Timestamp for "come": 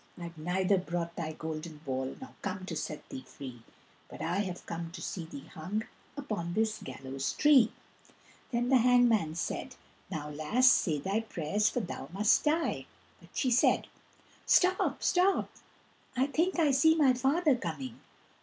2.41-2.65, 4.65-4.89